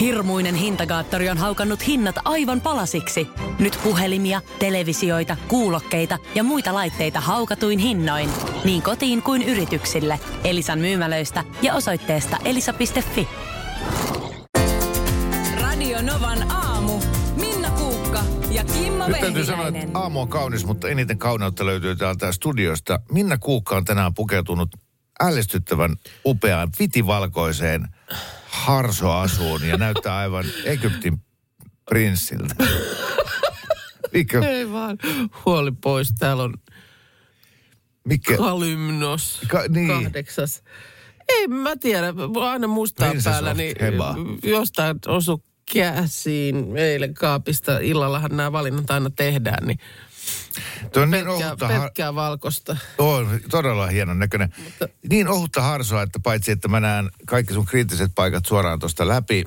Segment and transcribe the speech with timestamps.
[0.00, 3.28] Hirmuinen hintakaattori on haukannut hinnat aivan palasiksi.
[3.58, 8.30] Nyt puhelimia, televisioita, kuulokkeita ja muita laitteita haukatuin hinnoin.
[8.64, 10.20] Niin kotiin kuin yrityksille.
[10.44, 13.28] Elisan myymälöistä ja osoitteesta elisa.fi.
[15.60, 17.00] Radio Novan aamu.
[17.36, 18.20] Minna Kuukka
[18.50, 23.00] ja Kimmo Nyt täytyy sanoa, että aamu on kaunis, mutta eniten kauneutta löytyy täältä studiosta.
[23.12, 24.68] Minna Kuukka on tänään pukeutunut
[25.20, 27.88] ällistyttävän upeaan vitivalkoiseen
[28.58, 31.22] harsoasuun ja näyttää aivan Egyptin
[31.90, 32.54] prinssiltä.
[34.12, 34.98] Mikä, Ei vaan,
[35.46, 36.12] huoli pois.
[36.18, 36.54] Täällä on
[38.04, 39.88] mikä, Kalymnos Ka- niin.
[39.88, 40.62] kahdeksas.
[41.28, 44.14] Ei mä tiedä, aina mustaa Princess päällä, niin Heba.
[44.42, 47.78] jostain osu käsiin eilen kaapista.
[47.78, 49.78] Illallahan nämä valinnat aina tehdään, niin
[50.92, 52.76] Tuo on niin pelkkää, ohutta, har- pelkkää valkosta.
[52.98, 54.54] on todella hienon näköinen.
[55.10, 59.44] Niin ohutta harsoa, että paitsi että mä näen kaikki sun kriittiset paikat suoraan tuosta läpi,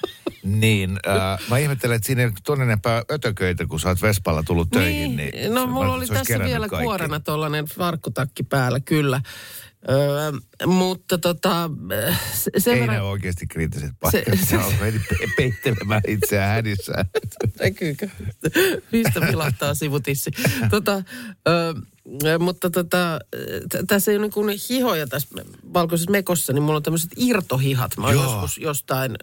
[0.42, 4.70] niin äh, mä ihmettelen, että siinä ei ole enempää ötököitä, kun sä oot Vespalla tullut
[4.70, 5.16] töihin.
[5.16, 6.84] Niin, no se- mulla oli tässä vielä kaikki.
[6.84, 9.20] kuorena tuollainen farkkutakki päällä, kyllä.
[9.90, 10.32] Öö,
[10.66, 11.70] mutta tota,
[12.34, 12.96] se- sen Ei verran...
[12.96, 14.24] ne oikeasti kriittiset paikat.
[14.38, 17.06] Se- Se, meni pe- peittelemään itseään hädissään.
[17.60, 18.08] Näkyykö?
[18.92, 20.30] Mistä vilahtaa sivutissi?
[20.70, 21.02] Tota,
[21.48, 21.74] ö,
[22.38, 23.18] mutta tota,
[23.86, 25.28] tässä ei ole niin kuin hihoja tässä
[25.74, 27.96] valkoisessa mekossa, niin mulla on tämmöiset irtohihat.
[27.96, 28.22] Mä Joo.
[28.22, 29.16] joskus jostain,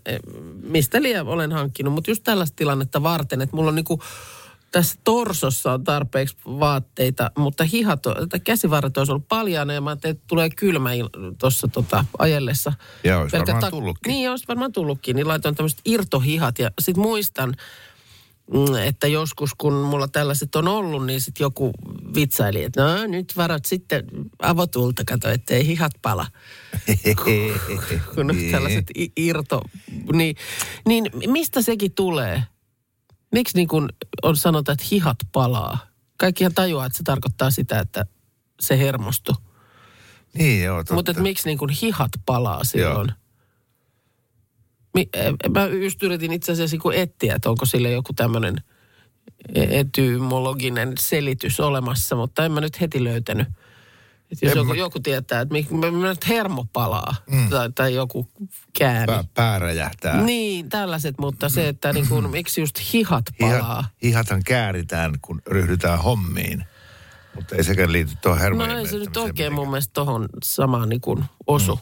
[0.64, 4.02] mistä liian olen hankkinut, mutta just tällaista tilannetta varten, että mulla on niin kuin
[4.76, 9.90] tässä torsossa on tarpeeksi vaatteita, mutta hihat, on- tai käsivarret olisi ollut paljaana ja mä
[9.90, 10.90] ajattelin, että tulee kylmä
[11.40, 12.73] tuossa tota, ajellessa.
[13.03, 14.12] Ja olisi Pelkkä varmaan tullutkin.
[14.12, 15.16] Niin, olisi varmaan tullutkin.
[15.16, 17.53] Niin laitoin tämmöiset irtohihat ja sitten muistan,
[18.53, 21.72] mm, että joskus kun mulla tällaiset on ollut, niin sitten joku
[22.16, 24.06] vitsaili, että no nyt varat sitten
[24.40, 26.28] avotulta, kato, ettei hihat pala.
[28.16, 28.86] Kun on tällaiset
[29.18, 29.62] irto,
[30.14, 30.36] niin,
[30.88, 32.44] niin mistä sekin tulee?
[33.36, 33.89] Miksi niin kun
[34.23, 35.78] on sanotaan, että hihat palaa?
[36.17, 38.05] Kaikkihan tajuaa, että se tarkoittaa sitä, että
[38.59, 39.35] se hermostuu.
[40.34, 40.94] niin joo, totta.
[40.94, 43.12] Mutta miksi niin kun hihat palaa silloin?
[44.94, 48.56] Mi- eh, Mä just yritin itse asiassa kun etsiä, että onko sille joku tämmöinen
[49.56, 53.47] etymologinen selitys olemassa, mutta en mä nyt heti löytänyt.
[54.31, 57.50] Että jos joku, mä- joku tietää, että mä, mä nyt hermo palaa mm.
[57.50, 58.28] tai, tai joku
[58.78, 59.06] käämi.
[59.06, 60.22] Pää, pää räjähtää.
[60.22, 63.58] Niin, tällaiset, mutta se, että niin kun, miksi just hihat palaa.
[63.58, 66.66] Hihat, hihathan kääritään, kun ryhdytään hommiin.
[67.36, 70.90] Mutta ei sekään liity tuohon No hermojen ei se nyt oikein mun mielestä tohon samaan
[70.90, 71.80] niin kuin osu.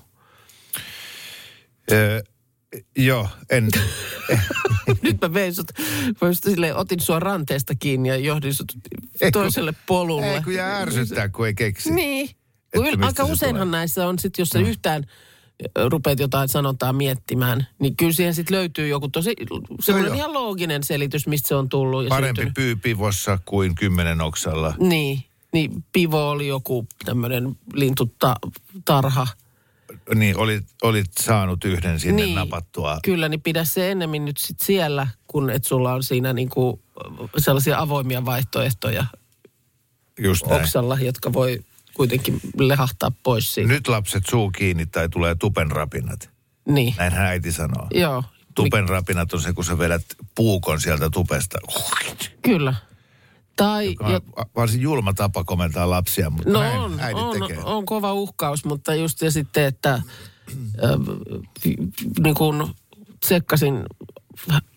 [1.91, 2.21] Öö,
[2.97, 3.69] joo, en...
[5.01, 5.71] Nyt mä vein sut,
[6.21, 8.73] mä just silleen, otin sua ranteesta kiinni ja johdin sut
[9.21, 10.33] Ei, kun- toiselle polulle.
[10.35, 11.91] ei kun jää ärsyttää, kun ei keksi.
[11.93, 12.29] Niin.
[12.77, 13.79] Yl- aika se useinhan tulee.
[13.79, 15.03] näissä on sit, jos sä yhtään
[15.77, 19.33] ö, rupeat jotain sanontaa miettimään, niin kyllä siihen sitten löytyy joku tosi
[19.81, 20.15] semmoinen joo.
[20.17, 22.03] ihan looginen selitys, mistä se on tullut.
[22.03, 22.53] Ja Parempi syntynyt.
[22.53, 24.73] pyy pivossa kuin kymmenen oksalla.
[24.79, 25.23] Niin,
[25.53, 29.27] niin pivo oli joku tämmöinen lintutarha.
[30.15, 32.35] Niin, olit, olit saanut yhden sinne Niin.
[32.35, 32.99] napattua.
[33.03, 36.81] Kyllä, niin pidä se ennemmin nyt sit siellä, kun et sulla on siinä niinku
[37.37, 39.05] sellaisia avoimia vaihtoehtoja
[40.19, 40.61] Just näin.
[40.61, 43.69] oksalla, jotka voi kuitenkin lehahtaa pois siitä.
[43.73, 46.29] Nyt lapset suu kiinni tai tulee tupenrapinat.
[46.67, 47.87] Niin, Näinhän äiti sanoo.
[47.91, 48.23] joo.
[48.55, 50.05] Tupenrapinat on se, kun sä vedät
[50.35, 51.59] puukon sieltä tupesta.
[52.41, 52.73] Kyllä.
[53.55, 57.63] Tai, Joka on varsin julma tapa komentaa lapsia, mutta no näin on, äidit on, tekee.
[57.63, 60.01] on kova uhkaus, mutta just ja sitten, että äh,
[62.19, 62.75] niin kun
[63.19, 63.83] tsekkasin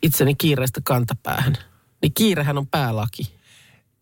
[0.03, 1.57] itseni kiireestä kantapäähän,
[2.03, 3.37] niin kiirehän on päälaki.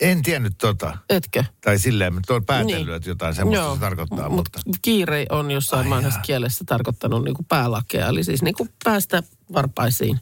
[0.00, 0.98] En tiennyt tota.
[1.08, 1.44] Etkö?
[1.60, 2.96] Tai silleen, että on päätellyt, Niin.
[2.96, 4.60] että jotain semmoista se tarkoittaa, mut mutta...
[4.82, 9.22] kiire on jossain Ai vanhassa kielessä tarkoittanut niin kuin päälakea, eli siis niin kuin päästä
[9.52, 10.20] varpaisiin.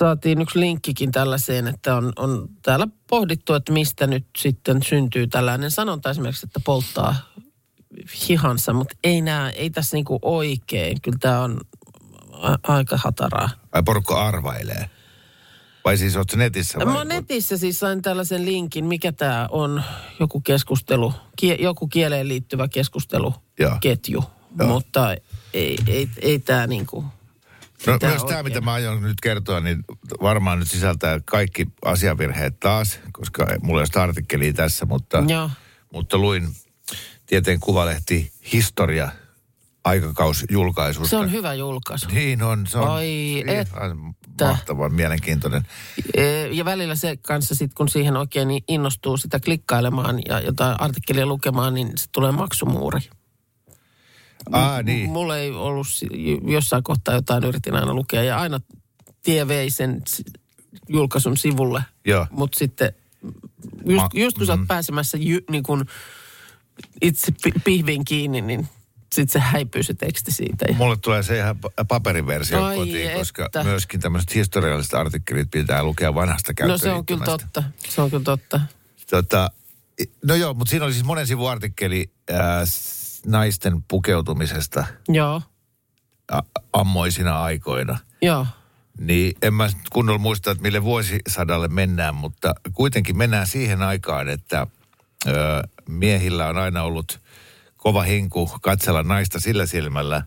[0.00, 5.70] Saatiin yksi linkkikin tällaiseen, että on, on täällä pohdittu, että mistä nyt sitten syntyy tällainen
[5.70, 7.14] sanonta esimerkiksi, että polttaa
[8.28, 11.00] hihansa, mutta ei, nää, ei tässä niinku oikein.
[11.00, 11.60] Kyllä tämä on
[12.32, 13.50] a- aika hataraa.
[13.72, 14.90] Ai porukka arvailee.
[15.84, 16.86] Vai siis ootko netissä vai?
[16.86, 19.82] Mä oon netissä siis sain tällaisen linkin, mikä tämä on,
[20.20, 24.24] joku keskustelu, kie, joku kieleen liittyvä keskusteluketju.
[24.58, 24.68] Joo.
[24.68, 25.14] Mutta
[25.54, 27.04] ei, ei, ei tämä niinku...
[27.86, 28.44] No, myös tämä, oikein.
[28.44, 29.84] mitä mä aion nyt kertoa, niin
[30.22, 35.50] varmaan nyt sisältää kaikki asiavirheet taas, koska mulla ei ole artikkelia tässä, mutta, Joo.
[35.92, 36.48] mutta luin
[37.26, 39.08] tieteen kuvalehti Historia
[39.84, 41.08] aikakausjulkaisusta.
[41.08, 42.08] Se on hyvä julkaisu.
[42.12, 45.62] Niin on, se on Ai, ihan mahtavan mielenkiintoinen.
[46.14, 50.80] E, Ja välillä se kanssa sitten, kun siihen oikein niin innostuu sitä klikkailemaan ja jotain
[50.80, 53.00] artikkelia lukemaan, niin se tulee maksumuuri.
[54.52, 55.10] Ah, niin.
[55.10, 55.86] Mulla ei ollut
[56.46, 58.60] jossain kohtaa jotain, yritin aina lukea ja aina
[59.22, 60.02] tie vei sen
[60.88, 61.82] julkaisun sivulle.
[62.30, 62.92] Mutta sitten
[63.86, 65.84] just, Ma- just kun sä oot pääsemässä jy, niin kun
[67.02, 68.68] itse pi- pihviin kiinni, niin
[69.14, 70.64] sitten se häipyy se teksti siitä.
[70.68, 73.64] Ja, Mulle tulee se ihan pa- paperiversio Ai kotiin, koska että.
[73.64, 77.62] myöskin tämmöiset historialliset artikkelit pitää lukea vanhasta no se on kyllä totta.
[77.88, 78.60] Se on kyllä totta.
[79.10, 79.50] Tota,
[80.24, 82.10] no joo, mutta siinä oli siis monen sivun artikkeli
[82.64, 85.42] s- naisten pukeutumisesta Joo,
[86.32, 87.98] a- ammoisina aikoina.
[88.22, 88.46] joo.
[88.98, 94.66] Niin en mä kunnolla muista, että mille vuosisadalle mennään, mutta kuitenkin mennään siihen aikaan, että
[95.26, 95.32] ö,
[95.88, 97.20] miehillä on aina ollut
[97.76, 100.22] kova hinku katsella naista sillä silmällä.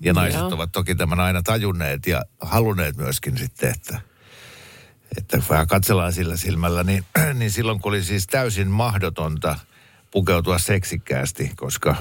[0.00, 0.48] Ja naiset Joo.
[0.54, 4.00] ovat toki tämän aina tajunneet ja halunneet myöskin sitten, että,
[5.18, 6.84] että vähän katsellaan sillä silmällä.
[6.84, 7.04] Niin,
[7.38, 9.56] niin silloin kun oli siis täysin mahdotonta
[10.12, 11.96] pukeutua seksikkäästi, koska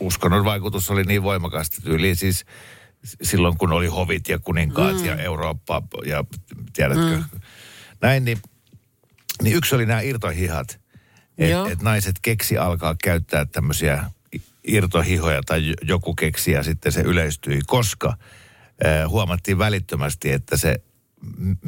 [0.00, 2.44] uskonnon vaikutus oli niin voimakasta tyyliin siis
[3.22, 5.04] silloin kun oli hovit ja kuninkaat mm.
[5.04, 6.24] ja Eurooppa ja
[6.72, 7.40] tiedätkö, mm.
[8.00, 8.38] näin, niin,
[9.42, 10.82] niin yksi oli nämä irtohihat.
[11.38, 14.04] Että et naiset keksi alkaa käyttää tämmöisiä
[14.64, 18.08] irtohihoja tai joku keksi ja sitten se yleistyi, koska
[18.86, 20.76] äh, huomattiin välittömästi, että se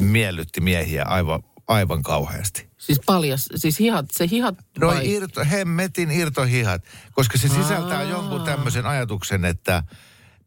[0.01, 2.69] miellytti miehiä aivan, aivan kauheasti.
[2.79, 5.11] Siis paljas, siis hihat, se hihat No vai?
[5.13, 8.05] irto, hemmetin irtohihat, koska se sisältää Aa.
[8.05, 9.83] jonkun tämmöisen ajatuksen, että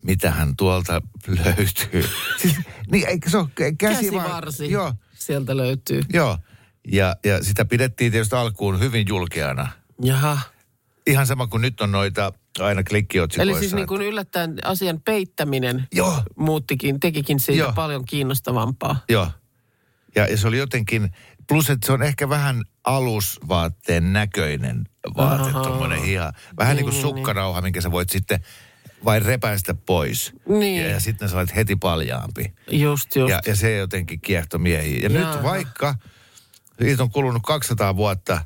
[0.03, 2.09] mitähän tuolta löytyy.
[2.41, 2.55] Siis,
[2.91, 4.23] niin, eikö se ole käsivar...
[4.23, 6.01] Käsivarsi Joo, sieltä löytyy.
[6.13, 6.37] joo.
[6.91, 9.67] Ja, ja sitä pidettiin tietysti alkuun hyvin julkeana.
[10.03, 10.39] Jaha.
[11.07, 13.51] Ihan sama kuin nyt on noita aina klikkiotsikoissa.
[13.51, 16.23] Eli siis niin kuin yllättäen asian peittäminen Joo.
[16.35, 17.73] muuttikin, tekikin siitä Joo.
[17.73, 18.95] paljon kiinnostavampaa.
[19.09, 19.27] Joo.
[20.17, 21.09] Ja, ja se oli jotenkin,
[21.47, 24.83] plus että se on ehkä vähän alusvaatteen näköinen
[25.17, 26.33] vaate, tuommoinen hiha.
[26.57, 28.39] Vähän niin, Niin, kuin niin, sukkarauha, minkä sä voit sitten
[29.05, 30.33] vain repäistä pois.
[30.49, 30.83] Niin.
[30.83, 32.53] Ja, ja sitten sä olet heti paljaampi.
[32.71, 33.29] Just, just.
[33.29, 34.99] Ja, ja se jotenkin kiehto miehiä.
[35.09, 35.33] Ja Jaha.
[35.33, 35.95] nyt vaikka
[36.81, 38.41] siitä on kulunut 200 vuotta,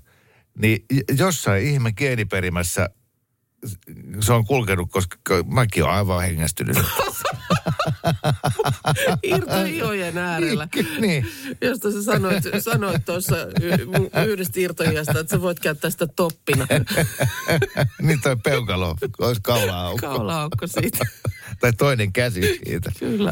[0.57, 0.85] niin
[1.17, 2.89] jossain ihme geeniperimässä
[4.19, 6.77] se on kulkenut, koska mäkin olen aivan hengästynyt.
[9.23, 10.67] Irtohihojen äärellä.
[10.99, 11.27] niin.
[11.61, 16.67] Josta sä sanoit, sanoit tuossa y- yhdestä irtohijasta, että sä voit käyttää sitä toppina.
[18.01, 20.07] niin toi peukalo olisi kaula-aukko.
[20.07, 21.05] Kaulaaukko siitä.
[21.61, 22.91] tai toinen käsi siitä.
[22.99, 23.31] Kyllä.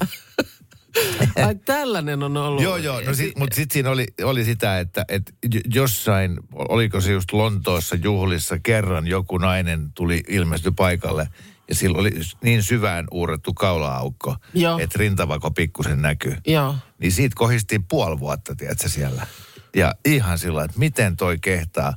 [1.45, 2.63] Ai tällainen on ollut.
[2.63, 3.01] Joo, joo.
[3.01, 5.33] No sit, mutta sitten siinä oli, oli sitä, että et
[5.74, 11.27] jossain, oliko se just Lontoossa juhlissa, kerran joku nainen tuli ilmestyi paikalle.
[11.69, 12.12] Ja sillä oli
[12.44, 14.36] niin syvään uurrettu kaula-aukko,
[14.80, 16.36] että rintavako pikkusen näkyy.
[16.47, 16.75] Joo.
[17.00, 19.27] Niin siitä kohistiin puoli vuotta, tiedätkö, siellä.
[19.75, 21.94] Ja ihan sillä että miten toi kehtaa.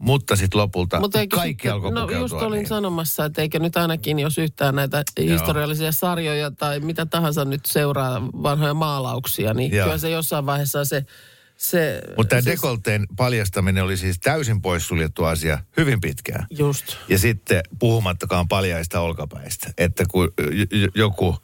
[0.00, 2.66] Mutta sitten lopulta eikö kaikki sitten- alkoi No just olin niin.
[2.68, 8.22] sanomassa, että eikö nyt ainakin, jos yhtään näitä historiallisia sarjoja tai mitä tahansa nyt seuraa
[8.42, 9.84] vanhoja maalauksia, niin Joo.
[9.84, 11.04] kyllä se jossain vaiheessa se...
[11.56, 16.46] se Mutta tämä siis- dekolteen paljastaminen oli siis täysin poissuljettu asia hyvin pitkään.
[16.58, 16.96] Just.
[17.08, 19.70] Ja sitten puhumattakaan paljaista olkapäistä.
[19.78, 21.36] Että kun j- j- joku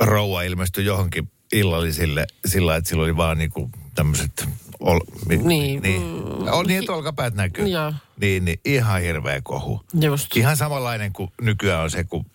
[0.00, 4.48] rouva ilmestyi johonkin illallisille sillä että sillä oli vaan niinku tämmöiset...
[4.80, 6.02] Ol, mi, Niin, niin.
[6.02, 7.66] mm, On niin, että olkapäät näkyy.
[7.68, 7.92] Joo.
[8.20, 9.80] Niin, niin ihan hirveä kohu.
[10.00, 10.36] Just.
[10.36, 12.26] Ihan samanlainen kuin nykyään on se, kun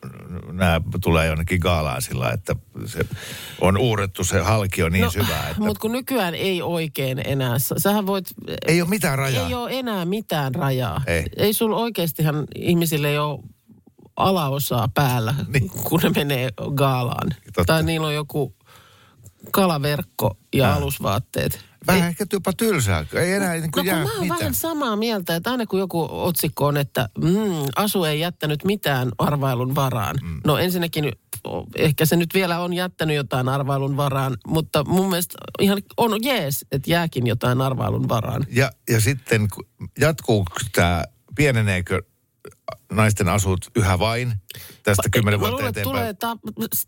[0.51, 2.55] nämä tulee jonnekin gaalaan sillä että
[2.86, 3.05] se
[3.62, 7.60] on uurettu se halki on niin no, syvää, että Mutta kun nykyään ei oikein enää,
[7.60, 8.25] sä- sähän voit...
[8.67, 9.48] ei ole mitään rajaa.
[9.48, 11.01] Ei ole enää mitään rajaa.
[11.07, 11.25] Ei.
[11.38, 13.39] ei sulla oikeastihan ihmisille ei ole
[14.15, 15.69] alaosaa päällä, Niin.
[15.69, 17.29] kun ne menee gaalaan.
[17.45, 17.65] Totta.
[17.65, 18.55] Tai niillä on joku
[19.51, 20.77] kalaverkko ja Ah.
[20.77, 21.65] alusvaatteet.
[21.88, 23.05] Vähän ehkä jopa tylsää.
[23.13, 24.39] Ei enää niin No kuin kun jää mä oon mitään.
[24.39, 27.31] vähän samaa mieltä, että aina kun joku otsikko on, että mm,
[27.75, 30.15] asu ei jättänyt mitään arvailun varaan.
[30.23, 30.41] Mm.
[30.45, 31.11] No ensinnäkin
[31.75, 36.65] ehkä se nyt vielä on jättänyt jotain arvailun varaan, mutta mun mielestä ihan on jees,
[36.71, 38.45] että jääkin jotain arvailun varaan.
[38.50, 39.67] Ja, ja sitten ku-
[40.00, 41.03] jatkuuko tämä,
[41.35, 42.01] pieneneekö
[42.91, 44.33] naisten asut yhä vain
[44.83, 45.95] tästä kymmenen Mä vuotta luulen, eteenpäin?
[45.95, 46.38] tulee ta-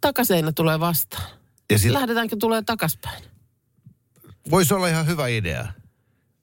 [0.01, 1.29] takaseinä tulee vastaan.
[1.71, 3.23] Ja sit, Lähdetäänkö tulee takaspäin?
[4.51, 5.67] Voisi olla ihan hyvä idea.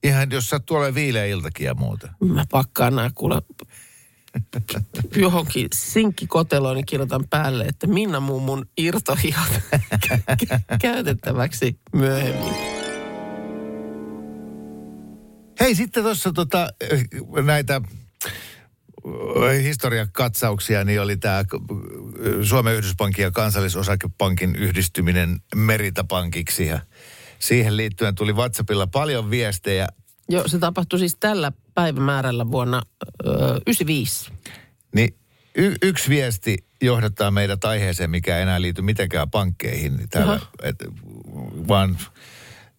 [0.02, 2.08] Ihan jos sattuu olemaan viileä iltakin ja muuta.
[2.24, 3.42] Mä pakkaan nämä kuule
[5.16, 9.60] johonkin sinkkikoteloon, niin kirjoitan päälle, että Minna mummun irtohihat
[10.82, 12.54] käytettäväksi myöhemmin.
[15.60, 17.04] Hei, sitten tuossa tota, eh,
[17.44, 17.80] näitä
[19.62, 21.44] historiakatsauksia, niin oli tämä
[22.42, 26.66] Suomen Yhdyspankin ja kansallisosakepankin yhdistyminen Meritapankiksi.
[26.66, 26.80] Ja
[27.40, 29.88] siihen liittyen tuli WhatsAppilla paljon viestejä.
[30.28, 32.82] Joo, se tapahtui siis tällä päivämäärällä vuonna
[33.26, 33.30] ö,
[33.66, 34.32] 95.
[34.94, 35.14] Niin
[35.54, 39.96] y- yksi viesti johdattaa meidät aiheeseen, mikä ei enää liity mitenkään pankkeihin.
[39.96, 40.46] Niin täällä, Aha.
[40.62, 40.76] et,
[41.68, 41.98] vaan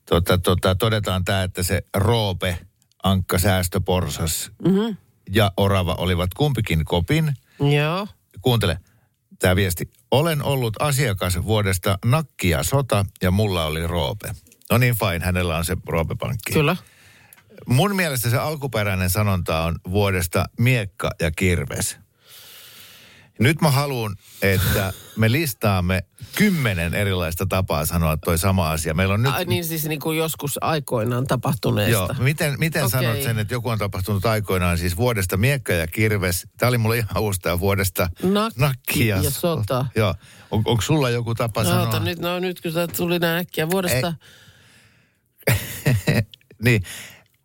[0.05, 2.57] tota, tota, todetaan tämä, että se Roope,
[3.03, 4.97] Ankka, Säästöporsas mm-hmm.
[5.29, 7.33] ja Orava olivat kumpikin kopin.
[7.59, 8.07] Joo.
[8.41, 8.77] Kuuntele
[9.39, 9.89] tämä viesti.
[10.11, 14.31] Olen ollut asiakas vuodesta Nakkia Sota ja mulla oli Roope.
[14.71, 16.53] No niin fine, hänellä on se Roope-pankki.
[16.53, 16.75] Kyllä.
[17.65, 21.97] Mun mielestä se alkuperäinen sanonta on vuodesta Miekka ja Kirves.
[23.39, 26.03] Nyt mä haluan, että me listaamme
[26.35, 28.93] kymmenen erilaista tapaa sanoa toi sama asia.
[28.93, 29.33] Meillä on nyt...
[29.33, 31.91] Ai niin siis niin kuin joskus aikoinaan tapahtuneesta.
[31.91, 32.91] Joo, miten, miten Okei.
[32.91, 36.47] sanot sen, että joku on tapahtunut aikoinaan siis vuodesta Miekka ja Kirves.
[36.57, 38.09] Tämä oli mulle ihan uusi tämä vuodesta
[38.57, 39.85] Nakki ja sota.
[39.95, 40.15] Joo.
[40.51, 41.87] On, onko sulla joku tapa No, sanoa?
[41.87, 44.13] ota, nyt, no nyt kun tuli näin äkkiä vuodesta.
[46.63, 46.83] Niin.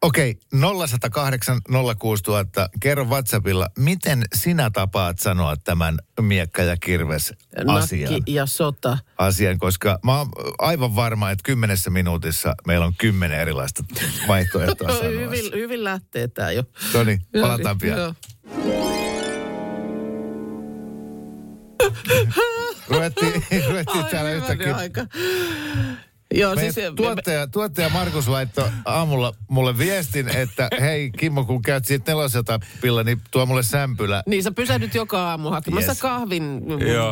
[0.03, 1.61] Okei, 0108
[1.99, 2.69] 06000.
[2.81, 7.35] Kerro WhatsAppilla, miten sinä tapaat sanoa tämän miekka ja kirves
[7.67, 8.13] asian?
[8.13, 8.99] Nakki ja sota.
[9.19, 13.85] asian, koska mä oon aivan varma, että kymmenessä minuutissa meillä on kymmenen erilaista
[14.29, 15.11] vaihtoehtoa sanoa.
[15.11, 16.65] hyvin, hyvin lähtee tää jo.
[16.95, 17.99] No niin, palataan pian.
[17.99, 18.15] Joo.
[22.89, 23.33] Ruvettiin,
[23.69, 24.77] ruvettiin Ai, täällä yhtäkkiä.
[24.77, 25.07] aika.
[26.35, 26.75] Joo, siis...
[26.97, 33.03] tuottaja, tuottaja Markus laittoi aamulla mulle viestin, että hei Kimmo, kun käyt siitä neloselta pilla,
[33.03, 34.23] niin tuo mulle sämpylä.
[34.27, 36.01] Niin sä pysähdyt joka aamu hakemassa Yes.
[36.01, 36.63] kahvin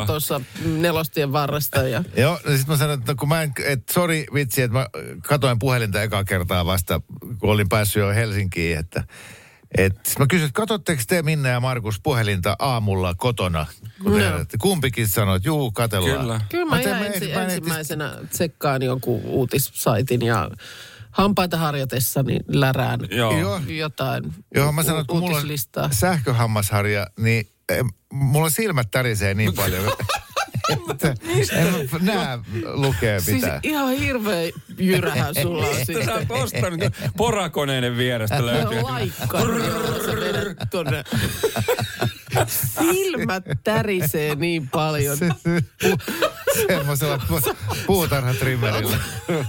[0.07, 1.87] tuossa nelostien varresta.
[1.87, 2.03] Ja...
[2.17, 4.87] Joo, ja sitten mä sanoin, että no kun mä en, että sori vitsi, että mä
[5.27, 7.01] katoin puhelinta ekaa kertaa vasta,
[7.39, 9.03] kun olin päässyt jo Helsinkiin, että
[9.77, 13.65] et, mä kysyin, että katsotteko te Minna ja Markus puhelinta aamulla kotona?
[14.03, 14.45] Kun No.
[14.47, 16.19] te, kumpikin sanoi, että juu, katellaan.
[16.21, 16.41] Kyllä.
[16.49, 20.49] Kyllä mä, mä en- ensi, ensimmäisenä tsekkaan jonkun uutissaitin ja
[21.11, 23.37] hampaita harjatessa niin lärään Joo.
[23.39, 23.61] Joo.
[23.67, 25.89] jotain Joo, mä u- sanoin, että kun mulla on uutislistaa.
[25.91, 29.83] sähköhammasharja, niin em, mulla silmät tärisee niin paljon,
[30.91, 31.15] että
[31.51, 36.79] en mä näe lukea Siis ihan hirveä jyrähän sulla on Mistä sä oot ostanut?
[37.17, 38.81] Porakoneiden vierestä löytyy.
[38.81, 39.39] Laikka,
[40.71, 41.03] tonne.
[42.47, 45.17] Silmät tärisee niin paljon.
[46.67, 47.55] Semmoisella pu-
[47.87, 48.97] puutarhatrimmerillä.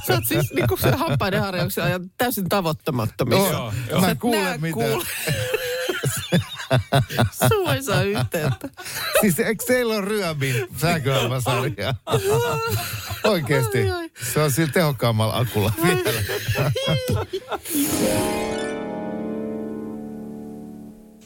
[0.06, 3.52] Sä oot siis niinku se hampaiden harjauksen ajan täysin tavoittamattomissa.
[3.52, 4.00] Joo, joo.
[4.00, 4.72] Mä en et kuule näe, mitään.
[4.72, 5.04] kuule.
[7.48, 8.68] Suu ei saa yhteyttä.
[9.20, 11.94] Siis eikö teillä ole ryömin sähköhammasharja?
[13.24, 13.78] Oikeesti.
[14.32, 16.22] Se on sillä tehokkaammalla akulla vielä.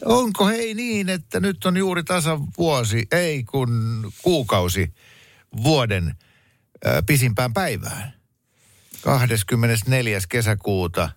[0.05, 4.95] Onko hei niin, että nyt on juuri tasan vuosi, ei kun kuukausi
[5.63, 6.15] vuoden
[6.85, 8.13] ää, pisimpään päivään?
[9.03, 10.19] 24.
[10.29, 11.11] kesäkuuta.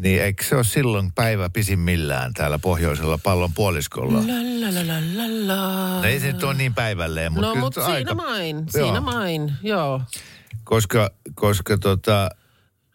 [0.00, 4.18] Niin eikö se ole silloin päivä pisimmillään täällä pohjoisella pallon puoliskolla?
[4.18, 5.96] La, la, la, la, la, la.
[6.00, 8.84] No ei se nyt ole niin päivälleen, mutta No, mutta siinä aika, main, Joo.
[8.86, 10.00] siinä main, joo.
[10.64, 12.30] Koska, koska tota,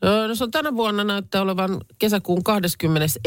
[0.06, 3.20] Öö, No se on tänä vuonna näyttää olevan kesäkuun 21.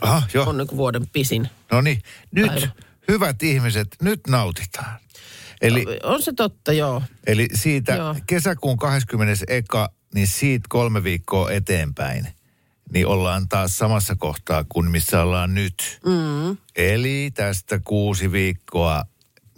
[0.00, 1.48] aha, joo, on niin vuoden pisin.
[1.72, 2.68] no niin, nyt Päivä.
[3.08, 4.98] hyvät ihmiset, nyt nautitaan.
[5.60, 7.02] Eli, On se totta, joo.
[7.26, 8.16] eli siitä Joo.
[8.26, 9.44] kesäkuun 20.
[9.48, 12.28] eka, niin siitä kolme viikkoa eteenpäin,
[12.92, 16.00] niin ollaan taas samassa kohtaa kuin missä ollaan nyt.
[16.06, 16.56] Mm.
[16.76, 19.04] Eli tästä kuusi viikkoa,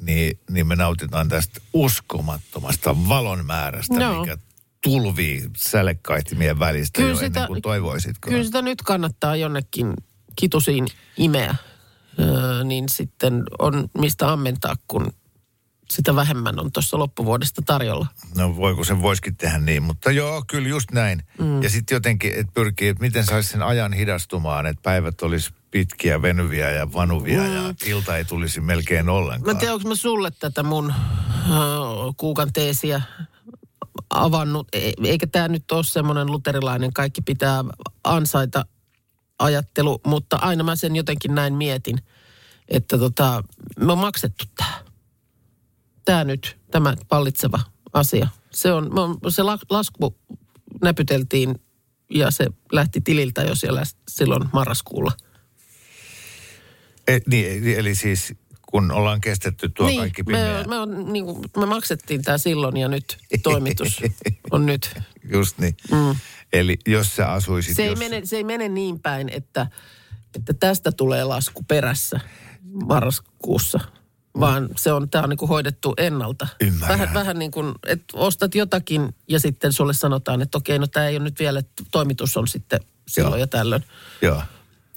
[0.00, 4.20] niin, niin me nautitaan tästä uskomattomasta valon määrästä, Joo.
[4.20, 4.38] mikä
[4.84, 8.28] tulvii sälekkaihtimien välistä Kyllä jo sitä- ennen kuin toivoisitko.
[8.30, 9.94] Kyllä sitä nyt kannattaa jonnekin
[10.36, 11.54] kitusiin imeä.
[12.20, 15.12] Öö, niin sitten on mistä ammentaa, kun
[15.90, 18.06] sitä vähemmän on tuossa loppuvuodesta tarjolla.
[18.36, 21.22] No voiko sen voisikin tehdä niin, mutta joo, kyllä just näin.
[21.38, 21.62] Mm.
[21.62, 26.22] Ja sitten jotenkin, että pyrkii, että miten saisi sen ajan hidastumaan, että päivät olisi pitkiä,
[26.22, 27.54] venyviä ja vanuvia mm.
[27.54, 29.56] ja ilta ei tulisi melkein Mä ollenkaan.
[29.56, 30.94] en tiedä, onko mä sulle tätä mun
[31.50, 31.56] öö,
[32.16, 33.02] kuukan teesiä
[34.10, 34.68] avannut.
[34.72, 37.64] E- eikä tämä nyt ole semmoinen luterilainen kaikki pitää
[38.04, 38.64] ansaita
[39.38, 41.98] ajattelu, mutta aina mä sen jotenkin näin mietin,
[42.68, 43.42] että tota,
[43.80, 44.74] me on maksettu tämä.
[46.06, 47.60] Tämä nyt, tämä pallitseva
[47.92, 48.28] asia.
[48.50, 50.16] Se, on, me se la, lasku
[50.82, 51.54] näpyteltiin
[52.10, 55.12] ja se lähti tililtä jo siellä silloin marraskuulla.
[57.08, 60.64] E, niin, eli siis kun ollaan kestetty tuo niin, kaikki me, pimeä.
[60.64, 64.00] me, on, niin kuin, me maksettiin tämä silloin ja nyt toimitus
[64.50, 64.98] on nyt.
[65.32, 65.76] Just niin.
[65.90, 66.16] Mm.
[66.52, 67.76] Eli jos sä asuisit...
[67.76, 67.98] Se ei, jos...
[67.98, 69.66] mene, se ei mene niin päin, että
[70.36, 72.20] että tästä tulee lasku perässä
[72.86, 73.80] marraskuussa.
[74.40, 76.48] Vaan se on, tämä on niin kuin hoidettu ennalta.
[76.60, 76.98] Ymmärrän.
[76.98, 81.06] Vähän, vähän niin kuin, että ostat jotakin ja sitten sulle sanotaan, että okei, no tämä
[81.06, 83.40] ei ole nyt vielä, että toimitus on sitten silloin Joo.
[83.40, 83.84] ja tällöin.
[84.22, 84.42] Joo.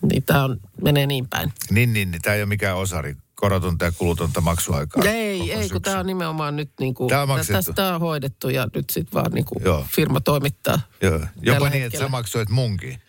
[0.02, 1.54] Niin tämä on, menee niin päin.
[1.72, 3.16] Niin, niin, niin tämä ei ole mikään osari.
[3.36, 5.04] Korotonta ja kulutonta maksuaikaa.
[5.04, 8.68] Ei, ei, kun tämä on nimenomaan nyt niin kuin, Tää on tästä on hoidettu ja
[8.76, 9.86] nyt sitten vaan niin kuin Joo.
[9.96, 10.80] firma toimittaa.
[11.02, 11.20] Joo.
[11.42, 13.02] Jopa niin, että sä maksoit munkin.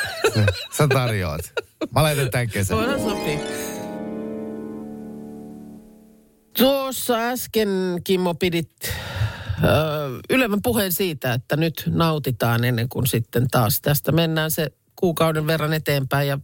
[0.76, 1.52] sä tarjoat.
[1.94, 2.76] Mä laitan tämän kesän.
[2.76, 3.38] Voidaan sopii.
[6.58, 7.68] Tuossa äsken,
[8.04, 8.88] Kimmo, pidit ö,
[10.30, 15.72] ylemmän puheen siitä, että nyt nautitaan ennen kuin sitten taas tästä mennään se kuukauden verran
[15.72, 16.38] eteenpäin ja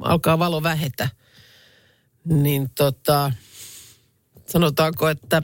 [0.00, 1.08] alkaa valo vähetä.
[2.24, 3.32] Niin tota,
[4.46, 5.42] sanotaanko, että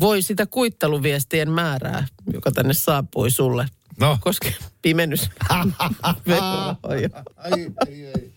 [0.00, 3.66] voi sitä kuittaluviestien määrää, joka tänne saapui sulle,
[4.00, 4.18] No.
[4.20, 5.20] koske pimennys.
[5.48, 5.70] Ai,
[6.82, 8.33] ai, ai.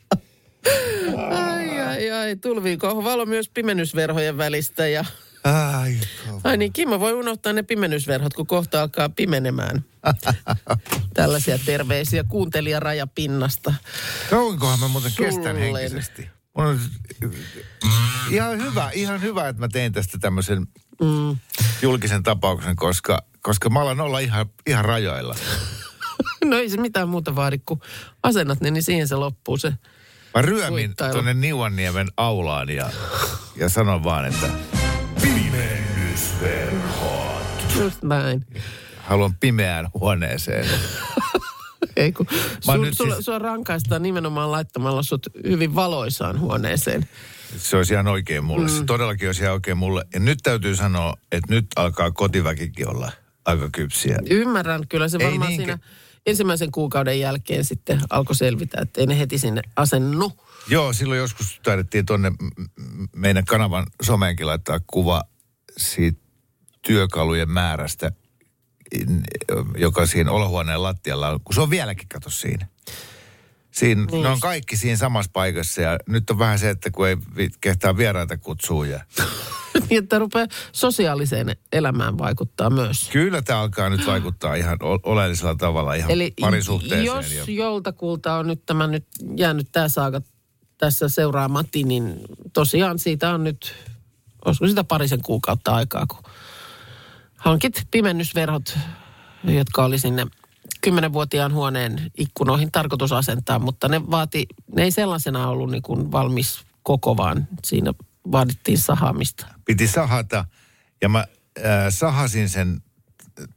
[2.42, 5.06] Tulviiko valo myös pimennysverhojen välistä ja...
[5.44, 5.98] Ai,
[6.44, 9.86] Ai niin, Kimmo voi unohtaa ne pimennysverhot, kun kohta alkaa pimenemään.
[11.14, 13.74] Tällaisia terveisiä kuuntelijarajapinnasta.
[14.30, 15.58] Kauankohan mä muuten kestän Sullen.
[15.58, 16.30] henkisesti?
[16.58, 16.80] Mun on
[18.32, 20.68] ihan hyvä, ihan hyvä, että mä tein tästä tämmöisen
[21.02, 21.38] mm.
[21.82, 25.36] julkisen tapauksen, koska, koska mä alan olla ihan, ihan rajoilla.
[26.46, 27.82] No ei se mitään muuta vaadi, kun
[28.24, 29.74] asennat ne, niin siihen se loppuu se.
[30.36, 32.90] Mä ryömin tuonne Niuanniemen aulaan ja,
[33.56, 34.48] ja sanon vaan, että
[35.22, 37.44] pimennysverhot.
[37.80, 38.46] Just näin.
[38.98, 40.66] Haluan pimeään huoneeseen.
[41.96, 42.38] Ei kun Mä
[42.72, 47.08] oon su, nyt sulla, siis- sua rankaistaan nimenomaan laittamalla sut hyvin valoisaan huoneeseen.
[47.58, 48.70] Se olisi ihan oikein mulle.
[48.70, 50.06] Se todellakin olisi ihan oikein mulle.
[50.14, 53.12] Ja nyt täytyy sanoa, että nyt alkaa kotiväkikin olla
[53.46, 54.18] aika kypsiä.
[54.30, 55.66] Ymmärrän, kyllä se Ei varmaan niinkö?
[55.66, 55.80] siinä
[56.28, 60.32] ensimmäisen kuukauden jälkeen sitten alkoi selvitä, että ei ne heti sinne asennu.
[60.70, 62.32] Joo, silloin joskus taidettiin tuonne
[63.16, 65.24] meidän kanavan someenkin laittaa kuva
[65.78, 66.20] siitä
[66.82, 68.12] työkalujen määrästä,
[69.78, 72.68] joka siinä olohuoneen lattialla on, kun se on vieläkin, kato siinä.
[73.80, 74.24] Siinä, Niin.
[74.24, 77.18] ne on kaikki siinä samassa paikassa ja nyt on vähän se, että kun ei
[77.62, 79.00] kehtaa vieraita kutsua ja
[79.90, 83.10] Niin, että rupeaa sosiaaliseen elämään vaikuttaa myös.
[83.12, 87.06] kyllä tämä alkaa nyt vaikuttaa ihan oleellisella tavalla ihan Eli parisuhteeseen.
[87.06, 89.06] jos ja, joltakulta on nyt tämä nyt
[89.38, 90.22] jäänyt tämä saaga
[90.78, 92.22] tässä seuraamati, niin
[92.54, 93.74] tosiaan siitä on nyt,
[94.46, 96.20] olisiko sitä parisen kuukautta aikaa, kun
[97.38, 98.78] hankit pimennysverhot,
[99.44, 100.28] jotka oli sinne
[100.82, 106.66] kymmenenvuotiaan huoneen ikkunoihin tarkoitus asentaa, mutta ne vaati, ne ei sellaisena ollut niin kuin valmis
[106.84, 107.94] koko, vaan siinä
[108.32, 109.48] vaadittiin sahaamista.
[109.66, 110.46] piti sahata
[111.02, 111.26] ja mä äh,
[111.90, 112.82] sahasin sen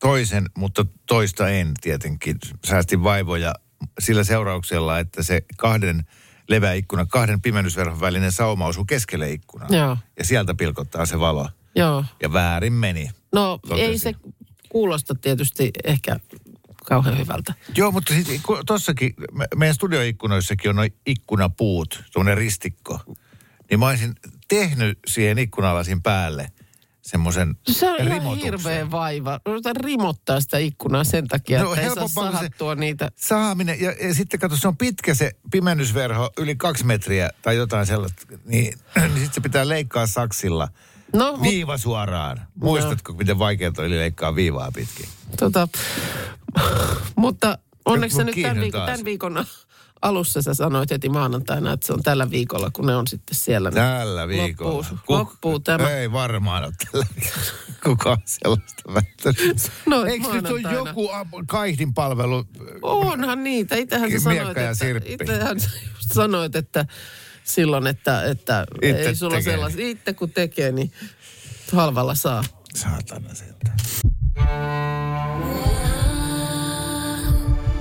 [0.01, 2.39] toisen, mutta toista en tietenkin.
[2.65, 3.55] Säästin vaivoja
[3.99, 6.05] sillä seurauksella, että se kahden
[6.49, 9.69] leveä ikkuna, kahden pimennysverhon välinen sauma osui keskelle ikkunaa.
[9.71, 9.97] Joo.
[10.19, 11.49] Ja sieltä pilkottaa se valo.
[11.75, 12.05] Joo.
[12.23, 13.11] Ja väärin meni.
[13.33, 13.85] No Totesin.
[13.91, 14.15] ei se
[14.69, 16.21] kuulosta tietysti ehkä
[16.85, 17.55] kauhean hyvältä.
[17.77, 23.01] Joo, mutta sitten tossakin, me, meidän studioikkunoissakin on noin ikkunapuut, tuonne ristikko.
[23.71, 24.15] Niin mä olisin
[24.49, 26.53] tehnyt siihen ikkunalasin päälle
[27.03, 29.41] semmoisen Se on ihan hirveä vaiva.
[29.47, 33.11] Yritän rimottaa sitä ikkunaa sen takia, No, että ei saa kuin se- sahattua niitä.
[33.17, 37.87] saaminen, ja, ja sitten kato, se on pitkä se pimennysverho, yli kaksi metriä tai jotain
[37.87, 40.69] sellaista, niin, niin sitten se pitää leikkaa saksilla
[41.13, 42.47] No, viiva suoraan.
[42.55, 45.07] Muistatko, miten vaikeaa oli leikkaa viivaa pitkin?
[45.39, 45.69] tota,
[47.17, 49.45] mutta onneksi sä nyt tämän viikon, tämän viikon
[50.03, 53.71] alussa sä sanoit heti maanantaina, että se on tällä viikolla, kun ne on sitten siellä.
[53.71, 54.77] niin Tällä viikolla.
[54.77, 55.91] Loppuu, loppuu tämä.
[55.91, 57.71] Ei varmaan ole tällä viikolla.
[57.85, 59.71] Kukaan sellaista väittänyt.
[59.85, 62.45] Sanoit Eikö nyt ole joku am- kaihdin palvelu?
[62.83, 63.77] Onhan niitä.
[63.77, 64.87] Itähän sä sanoit, että,
[65.25, 65.69] itähän sä
[66.15, 66.87] sanoit, että
[67.55, 69.53] silloin, että, että Itse ei sulla tekee.
[69.53, 70.93] sellaista, itse kun tekee, niin
[71.73, 72.45] halvalla saa.
[72.75, 73.73] Saatana sieltä.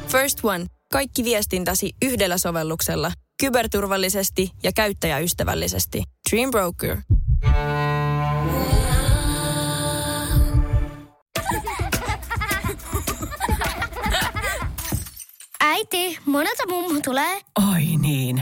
[0.07, 0.65] First One.
[0.91, 3.11] Kaikki viestintäsi yhdellä sovelluksella.
[3.39, 6.03] Kyberturvallisesti ja käyttäjäystävällisesti.
[6.31, 6.97] Dream Broker.
[15.59, 17.41] Äiti, monelta mummu tulee?
[17.73, 18.41] Oi niin.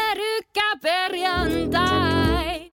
[0.53, 2.71] Pyörykkäperjantai.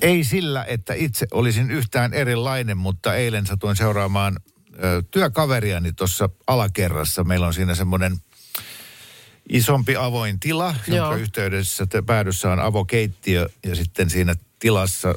[0.00, 4.36] Ei sillä, että itse olisin yhtään erilainen, mutta eilen satuin seuraamaan
[4.84, 7.24] ö, työkaveriani tuossa alakerrassa.
[7.24, 8.16] Meillä on siinä semmoinen
[9.48, 10.96] isompi avoin tila, Joo.
[10.96, 15.14] jonka yhteydessä te- päädyssä on avokeittiö ja sitten siinä tilassa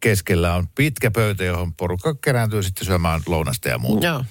[0.00, 4.06] keskellä on pitkä pöytä, johon porukka kerääntyy sitten syömään lounasta ja muuta.
[4.06, 4.24] Joo.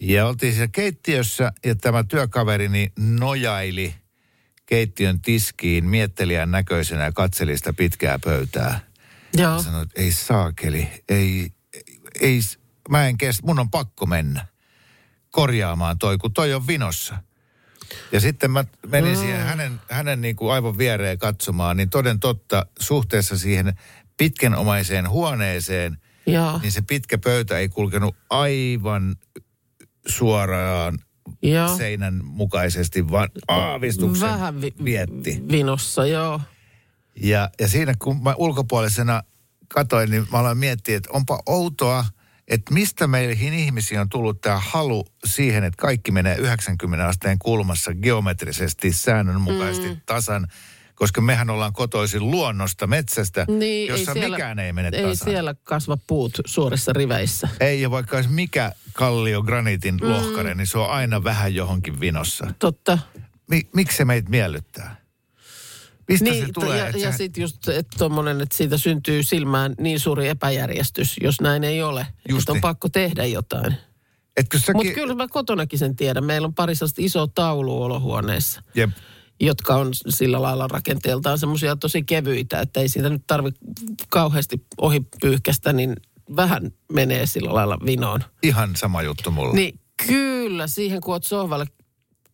[0.00, 3.94] Ja oltiin siellä keittiössä ja tämä työkaverini nojaili
[4.66, 8.80] keittiön tiskiin miettelijän näköisenä ja katseli sitä pitkää pöytää.
[9.36, 9.62] Joo.
[9.62, 11.52] Sanoin, että ei saakeli, ei,
[12.20, 12.40] ei,
[12.88, 14.46] mä en kestä, mun on pakko mennä
[15.30, 17.22] korjaamaan toi, kun toi on vinossa.
[18.12, 19.20] Ja sitten mä menin mm.
[19.20, 23.78] siihen hänen, hänen niin kuin aivan viereen katsomaan, niin toden totta suhteessa siihen
[24.16, 26.58] pitkänomaiseen huoneeseen, Joo.
[26.58, 29.16] niin se pitkä pöytä ei kulkenut aivan
[30.06, 30.98] suoraan
[31.42, 31.76] Joo.
[31.76, 35.42] seinän mukaisesti, vaan aavistuksen Vähän vi- vietti.
[35.50, 36.40] vinossa, joo.
[37.22, 39.22] Ja, ja siinä kun mä ulkopuolisena
[39.68, 42.04] katoin, niin mä aloin miettiä, että onpa outoa,
[42.48, 47.94] että mistä meihin ihmisiä on tullut tämä halu siihen, että kaikki menee 90 asteen kulmassa
[47.94, 50.00] geometrisesti, säännönmukaisesti, mm.
[50.06, 50.46] tasan,
[50.96, 55.24] koska mehän ollaan kotoisin luonnosta, metsästä, Niin, jossa ei siellä, mikään ei mene Ei tasan.
[55.24, 57.48] siellä kasva puut suorissa riveissä.
[57.60, 60.08] Ei, ja vaikka olisi mikä kallio graniitin mm.
[60.08, 62.46] lohkare, niin se on aina vähän johonkin vinossa.
[62.58, 62.98] Totta.
[63.50, 65.06] Mi- miksi se meitä miellyttää?
[66.08, 66.78] Mistä se Niin, tulee?
[66.78, 71.40] ja, että ja sitten just että tommonen, että siitä syntyy silmään niin suuri epäjärjestys, jos
[71.40, 72.06] näin ei ole.
[72.28, 73.76] Just on pakko tehdä jotain.
[74.56, 74.76] Säkin...
[74.76, 76.24] Mutta kyllä mä kotonakin sen tiedän.
[76.24, 78.90] Meillä on pari sellaista isoa taulua olohuoneessa, Jep.
[79.40, 83.60] Jotka on sillä lailla rakenteeltaan semmoisia tosi kevyitä, että ei siitä nyt tarvitse
[84.08, 85.96] kauheasti ohi pyyhkästä, niin
[86.36, 88.20] vähän menee sillä lailla vinoon.
[88.42, 89.54] Ihan sama juttu mulla.
[89.54, 91.66] Niin kyllä, siihen kun oot sohvalle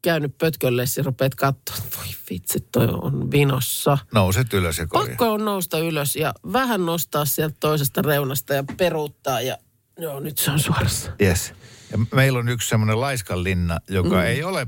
[0.03, 3.99] käynyt pötkölle, niin rupeat katsoa, että voi vitsi, toi on vinossa.
[4.15, 5.09] Nouset ylös ja korjaa.
[5.09, 9.59] Pakko on nousta ylös ja vähän nostaa sieltä toisesta reunasta ja peruuttaa ja
[9.99, 11.13] joo, nyt se on suorassa.
[11.21, 11.53] Yes.
[11.93, 14.23] Ja meillä on yksi semmoinen laiskanlinna, joka mm.
[14.23, 14.67] ei ole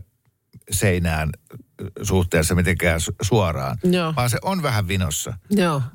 [0.70, 1.32] seinään
[2.02, 4.14] suhteessa mitenkään su- suoraan, Joo.
[4.16, 5.34] vaan se on vähän vinossa.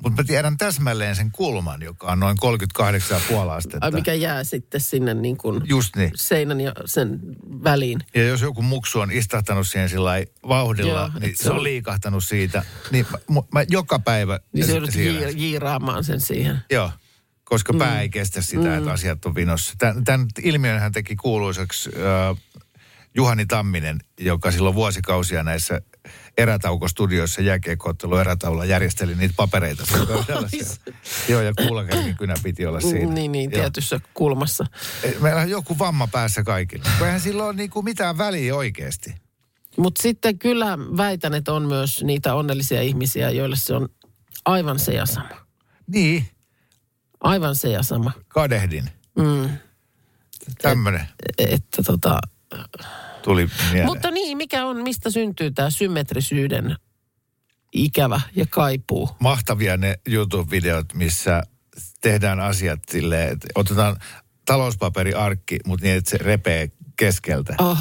[0.02, 2.36] Mutta mä tiedän täsmälleen sen kulman, joka on noin
[2.82, 3.86] 38,5 astetta.
[3.86, 6.10] Ai mikä jää sitten sinne niin kuin Just niin.
[6.14, 7.20] seinän ja sen
[7.64, 8.00] väliin.
[8.14, 10.12] Ja jos joku muksu on istahtanut siihen sillä
[10.48, 12.62] vauhdilla, Joo, niin se se on liikahtanut siitä.
[12.90, 14.40] Niin mä, mä joka päivä...
[14.52, 16.58] Niin se joudut jiir- jiiraamaan sen siihen.
[16.70, 16.90] Joo,
[17.44, 17.78] koska mm.
[17.78, 18.78] pää ei kestä sitä, mm.
[18.78, 19.74] että asiat on vinossa.
[19.78, 22.36] Tämän, tämän ilmiön hän teki kuuluisaksi äh,
[23.16, 25.80] Juhani Tamminen, joka silloin vuosikausia näissä
[26.38, 29.82] erätaukostudioissa jääkiekkoottelu erätaulla järjesteli niitä papereita.
[31.28, 33.14] Joo, ja kuulakärkin kynä piti olla siinä.
[33.14, 33.60] Niin, niin, Joo.
[33.60, 34.64] tietyssä kulmassa.
[35.20, 36.84] Meillä on joku vamma päässä kaikilla.
[37.00, 39.14] Eihän sillä ole niinku mitään väliä oikeasti.
[39.76, 43.88] Mutta sitten kyllä väitän, että on myös niitä onnellisia ihmisiä, joille se on
[44.44, 45.46] aivan se ja sama.
[45.86, 46.28] Niin,
[47.20, 48.12] Aivan se ja sama.
[48.28, 48.84] kadehdin.
[49.18, 49.50] Mm.
[50.62, 52.20] Tämmöinen Että tota,
[53.22, 53.86] tuli mieleen.
[53.86, 56.76] Mutta niin, mikä on, mistä syntyy tämä symmetrisyyden
[57.72, 59.10] ikävä ja kaipuu?
[59.18, 61.42] mahtavia ne YouTube-videot, missä
[62.00, 63.96] tehdään asiat silleen, että otetaan
[64.44, 67.54] talouspaperiarkki, mutta niin, että se repee keskeltä.
[67.58, 67.78] Oh,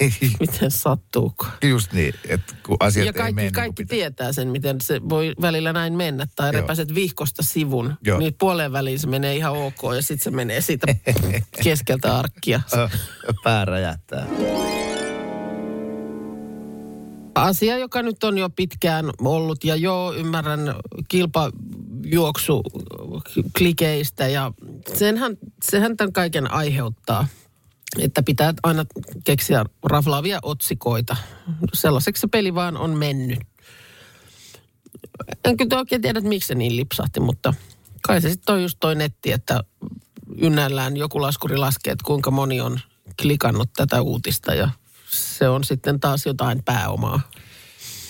[0.40, 1.46] miten sattuuko?
[1.62, 3.96] Just niin, että kun asiat Ja ei kaikki, mene niin kaikki pitää.
[3.96, 6.26] tietää sen, miten se voi välillä näin mennä.
[6.36, 6.60] Tai Joo.
[6.60, 8.18] repäset vihkosta sivun, Joo.
[8.18, 10.86] niin puoleen väliin se menee ihan ok ja sitten se menee siitä
[11.64, 12.60] keskeltä arkkia.
[12.72, 12.88] Ö,
[13.44, 14.26] Pää räjähtää.
[17.34, 20.74] Asia, joka nyt on jo pitkään ollut ja joo, ymmärrän
[21.08, 22.62] kilpajuoksu
[23.58, 24.52] klikeistä ja
[24.94, 27.26] senhän, sehän tämän kaiken aiheuttaa.
[27.98, 28.84] Että pitää aina
[29.24, 31.16] keksiä raflaavia otsikoita.
[31.74, 33.38] Sellaiseksi se peli vaan on mennyt.
[35.44, 37.54] En kyllä oikein tiedä, että miksi se niin lipsahti, mutta
[38.02, 39.64] kai se sitten on just toi netti, että
[40.38, 42.80] ynnällään joku laskuri laskee, että kuinka moni on
[43.22, 44.70] klikannut tätä uutista ja
[45.10, 47.20] se on sitten taas jotain pääomaa.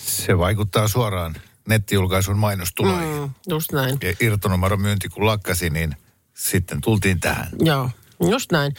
[0.07, 1.37] Se vaikuttaa suoraan
[1.69, 3.21] nettijulkaisun mainostuloihin.
[3.21, 3.31] Mm.
[3.49, 3.99] Just näin.
[4.03, 5.97] Ja irtonumeron myynti kun lakkasi, niin
[6.35, 7.49] sitten tultiin tähän.
[7.61, 7.91] Joo,
[8.31, 8.75] just näin.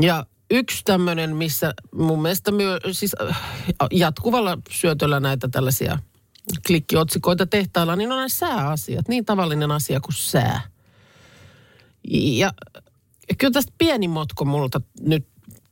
[0.00, 3.38] Ja yksi tämmöinen, missä mun mielestä myö, siis äh,
[3.90, 5.98] jatkuvalla syötöllä näitä tällaisia
[6.66, 9.08] klikkiotsikoita tehtailla, niin on nämä sääasiat.
[9.08, 10.60] Niin tavallinen asia kuin sää.
[12.12, 12.52] Ja
[13.38, 15.28] kyllä tästä pieni motko multa nyt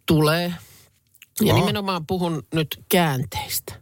[0.06, 0.54] tulee.
[1.40, 1.60] Ja Aha.
[1.60, 3.74] nimenomaan puhun nyt käänteistä.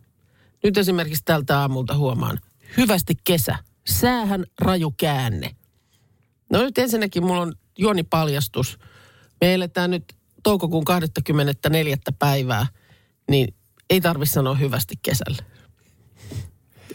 [0.65, 2.41] Nyt esimerkiksi tältä aamulta huomaan.
[2.77, 3.59] Hyvästi kesä.
[3.87, 5.57] Säähän raju käänne.
[6.53, 8.79] No nyt ensinnäkin mulla on juonipaljastus.
[9.41, 10.05] Me eletään nyt
[10.43, 11.97] toukokuun 24.
[12.19, 12.67] päivää,
[13.31, 13.55] niin
[13.91, 15.43] ei tarvi sanoa hyvästi kesällä.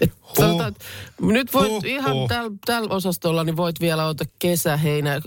[0.01, 0.35] Et Huh.
[0.37, 0.85] sanotaan, että
[1.21, 2.27] nyt voit Huh, ihan huh.
[2.27, 5.21] tällä täl osastolla, niin voit vielä ottaa kesä, heinä.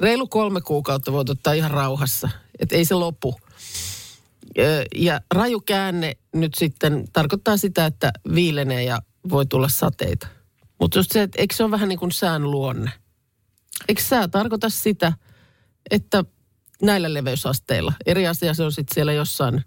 [0.00, 2.28] Reilu kolme kuukautta voit ottaa ihan rauhassa.
[2.58, 3.40] Että ei se lopu.
[4.96, 10.26] Ja raju käänne nyt sitten tarkoittaa sitä, että viilenee ja voi tulla sateita.
[10.80, 12.90] Mutta just se, että eikö se ole vähän niin kuin sään luonne?
[13.88, 15.12] Eikö sää tarkoita sitä,
[15.90, 16.24] että
[16.82, 19.64] näillä leveysasteilla, eri asia se on sitten siellä jossain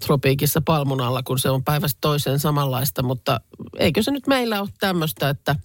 [0.00, 3.40] tropiikissa palmun alla, kun se on päivästä toiseen samanlaista, mutta
[3.78, 5.56] eikö se nyt meillä ole tämmöistä, että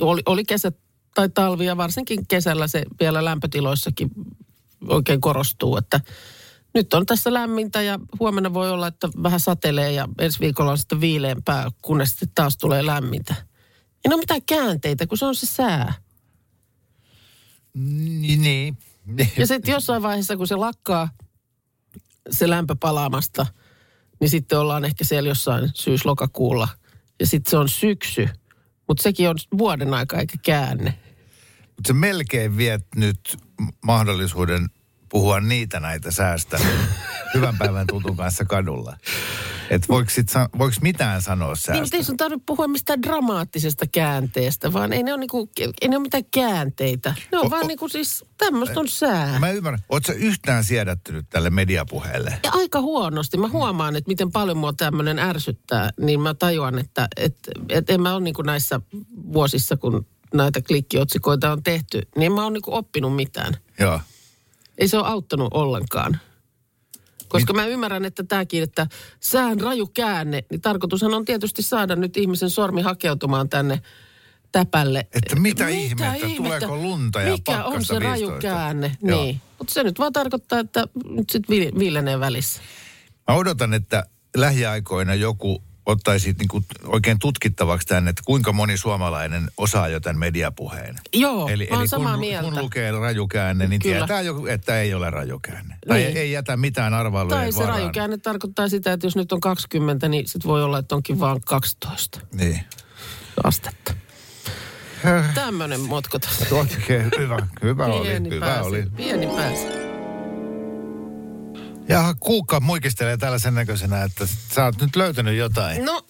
[0.00, 0.72] oli, oli kesä
[1.14, 4.10] tai talvi ja varsinkin kesällä se vielä lämpötiloissakin
[4.88, 6.00] oikein korostuu, että
[6.74, 10.78] nyt on tässä lämmintä ja huomenna voi olla, että vähän satelee ja ensi viikolla on
[10.78, 13.34] sitten viileämpää, kunnes sitten taas tulee lämmintä.
[14.04, 15.94] Ei ole mitään käänteitä, kun se on se sää.
[17.74, 18.78] Niin, niin.
[19.36, 21.08] Ja sitten jossain vaiheessa, kun se lakkaa
[22.30, 23.46] se lämpö palaamasta,
[24.20, 26.68] niin sitten ollaan ehkä siellä jossain syys-lokakuulla.
[27.20, 28.28] Ja sitten se on syksy.
[28.88, 30.98] Mutta sekin on vuoden aika eikä käänne.
[31.60, 33.36] Mutta sä melkein viet nyt
[33.84, 34.68] mahdollisuuden
[35.08, 36.58] puhua niitä näitä säästä
[37.34, 38.96] hyvän päivän tutun kanssa kadulla.
[39.70, 41.82] Että voiko, sit, voiko mitään sanoa Niin, säästä?
[41.82, 45.50] mutta ei sun tarvitse puhua mistään dramaattisesta käänteestä, vaan ei ne ole, niinku,
[45.80, 47.14] ei ne ole mitään käänteitä.
[47.32, 49.38] Ne on O- vaan o- niinku siis, tämmöistä on sää.
[49.38, 49.82] Mä ymmärrän.
[49.88, 52.40] Oletko yhtään siedättynyt tälle mediapuheelle?
[52.44, 53.36] Ja aika huonosti.
[53.36, 57.36] Mä huomaan, että miten paljon mua tämmöinen ärsyttää, niin mä tajuan, että et,
[57.68, 58.80] et en mä ole niinku näissä
[59.32, 63.54] vuosissa, kun näitä klikkiotsikoita on tehty, niin en mä ole niinku oppinut mitään.
[63.80, 64.00] Joo.
[64.78, 66.18] Ei se ole auttanut ollenkaan.
[67.28, 68.86] Koska mä ymmärrän, että tämäkin, että
[69.20, 73.82] sään raju käänne, niin tarkoitushan on tietysti saada nyt ihmisen sormi hakeutumaan tänne
[74.52, 75.06] täpälle.
[75.12, 78.40] Että mitä ihmettä, tuleeko lunta ja Mikä on se raju 15?
[78.40, 78.96] käänne?
[79.02, 79.22] Joo.
[79.22, 79.40] Niin.
[79.58, 82.62] Mutta se nyt vaan tarkoittaa, että nyt sitten viilenee välissä.
[83.28, 89.88] Mä odotan, että lähiaikoina joku ottaisi niinku oikein tutkittavaksi tämän, että kuinka moni suomalainen osaa
[89.88, 90.96] jo tämän mediapuheen.
[91.14, 92.50] Joo, eli, mä eli samaa kun, mieltä.
[92.50, 93.96] kun lukee rajukäänne, niin Kyllä.
[93.96, 95.76] tietää jo, että ei ole rajukäänne.
[95.88, 96.16] Tai Niin.
[96.16, 97.78] ei jätä mitään arvailujen Tai se varaan.
[97.78, 101.20] raju käänne tarkoittaa sitä, että jos nyt on 20, niin sitten voi olla, että onkin
[101.20, 102.60] vaan 12 Niin.
[103.44, 103.94] astetta.
[105.34, 106.54] Tämmöinen motko tässä.
[106.54, 108.68] Oikein hyvä, hyvä oli, Pieni hyvä pääsi.
[108.68, 108.84] oli.
[108.96, 109.85] Pieni pääsi.
[111.88, 115.84] Ja Kuukka muikistelee tällaisen näköisenä, että sä oot nyt löytänyt jotain.
[115.84, 116.02] No,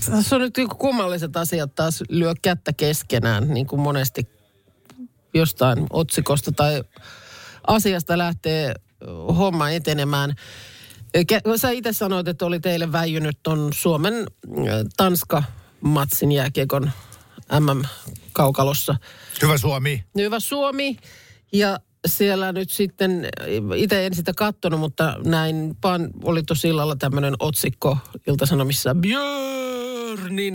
[0.00, 4.28] se- on nyt joku kummalliset asiat taas lyö kättä keskenään, niin kuin monesti
[5.34, 6.82] jostain otsikosta tai
[7.66, 8.74] asiasta lähtee
[9.38, 10.34] homma etenemään.
[11.56, 14.14] Sä itse sanoit, että oli teille väijynyt ton Suomen
[14.96, 16.90] Tanska-matsin jääkiekon
[17.60, 18.94] MM-kaukalossa.
[19.42, 20.04] Hyvä Suomi.
[20.16, 20.96] Hyvä Suomi.
[21.52, 23.28] Ja siellä nyt sitten,
[23.76, 28.94] itse en sitä kattonut, mutta näin vaan oli tosi illalla tämmöinen otsikko Ilta-Sanomissa.
[28.94, 30.46] Björninen.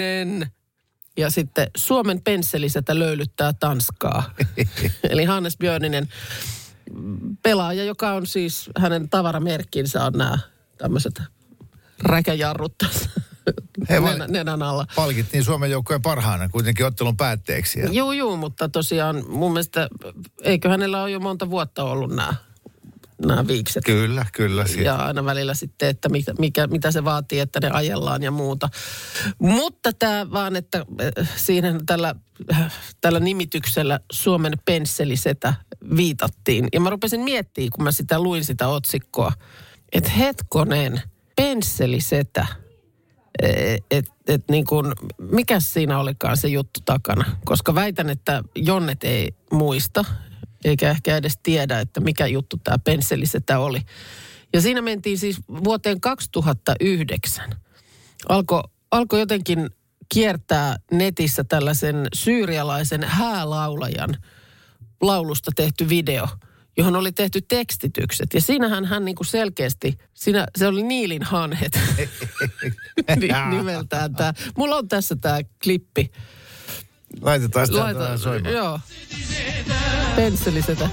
[1.17, 4.33] Ja sitten Suomen pensselisetä löylyttää Tanskaa.
[5.09, 6.07] Eli Hannes Björninen,
[7.43, 10.39] pelaaja, joka on siis, hänen tavaramerkkinsä on nämä
[10.77, 11.21] tämmöiset
[12.03, 13.09] räkäjarrut tässä
[13.89, 14.85] Hei, vai- nenän, nenän alla.
[14.95, 17.79] Palkittiin Suomen joukkojen parhaana kuitenkin ottelun päätteeksi.
[17.79, 19.89] Ja Joo, joo, mutta tosiaan mun mielestä,
[20.43, 22.33] eikö hänellä ole jo monta vuotta ollut nämä,
[23.25, 23.83] nämä viikset?
[23.85, 24.67] Kyllä, kyllä.
[24.67, 28.31] Si- Ja aina välillä sitten, että mikä, mikä, mitä se vaatii, että ne ajellaan ja
[28.31, 28.69] muuta.
[29.39, 30.85] Mutta tämä vaan, että
[31.19, 32.15] äh, siinä tällä,
[33.01, 35.53] tällä nimityksellä Suomen pensselisetä
[35.95, 36.67] viitattiin.
[36.73, 39.31] Ja mä rupesin miettimään, kun mä sitä luin sitä otsikkoa,
[39.91, 41.01] että hetkonen,
[41.35, 42.47] pensselisetä.
[43.91, 47.25] Että et niin kuin, mikä siinä olikaan se juttu takana?
[47.45, 50.05] Koska väitän, että Jonnet ei muista,
[50.65, 53.81] eikä ehkä edes tiedä, että mikä juttu tämä pensselisetä oli.
[54.53, 57.49] Ja siinä mentiin siis vuoteen 2009.
[58.29, 59.69] Alkoi alko jotenkin
[60.13, 64.17] kiertää netissä tällaisen syyrialaisen häälaulajan
[65.01, 66.27] laulusta tehty video,
[66.77, 68.33] johon oli tehty tekstitykset.
[68.33, 71.79] Ja siinähän hän niin kuin selkeästi, siinä, se oli Niilin hanhet
[73.19, 74.33] Ni- nimeltään tämä.
[74.57, 76.11] Mulla on tässä tämä klippi.
[77.21, 78.53] Laitetaan sitä Laita, soimaan.
[78.53, 78.79] joo.
[80.15, 80.89] Pensselisetä.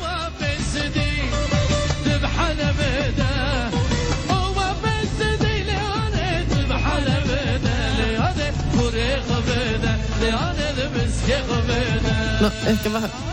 [12.40, 13.31] No ehkä vähän.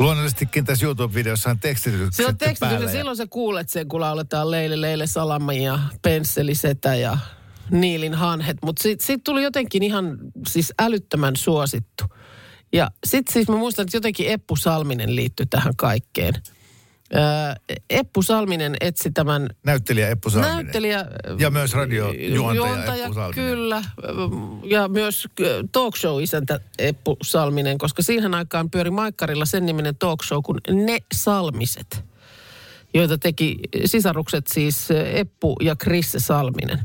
[0.00, 2.86] Luonnollisestikin tässä YouTube-videossa on tekstitykset Silloin tekstitys päällä.
[2.86, 7.18] ja silloin sä kuulet sen, kun lauletaan Leile Leile Salami ja Pensselisetä ja
[7.70, 8.56] Niilin hanhet.
[8.62, 12.04] Mutta siitä sit tuli jotenkin ihan siis älyttömän suosittu.
[12.72, 16.34] Ja sitten siis mä muistan, että jotenkin Eppu Salminen liittyi tähän kaikkeen.
[17.14, 20.54] Öö, Eppu Salminen etsi tämän Näyttelijä Eppu Salminen.
[20.56, 21.06] näyttelijä...
[21.38, 23.34] Ja myös radiojuontaja Eppu Salminen.
[23.34, 23.82] Kyllä,
[24.64, 25.28] ja myös
[25.72, 30.98] talk show-isäntä Eppu Salminen, koska siihen aikaan pyöri Maikkarilla sen niminen talk show kuin Ne
[31.14, 32.04] Salmiset,
[32.94, 36.78] joita teki sisarukset siis Eppu ja Krisse Salminen.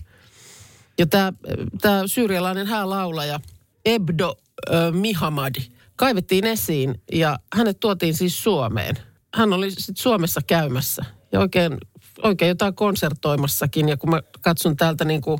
[0.97, 1.33] Ja tämä
[1.81, 3.39] tää syyrialainen häälaulaja
[3.85, 4.35] Ebdo
[4.69, 5.61] ö, Mihamadi
[5.95, 8.97] kaivettiin esiin ja hänet tuotiin siis Suomeen.
[9.35, 11.77] Hän oli sitten Suomessa käymässä ja oikein,
[12.23, 13.89] oikein jotain konsertoimassakin.
[13.89, 15.39] Ja kun mä katson täältä niin kuin